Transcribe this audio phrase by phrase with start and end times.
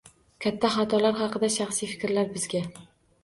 [0.45, 2.65] Katta xatolar haqida shaxsiy fikrlar Bizga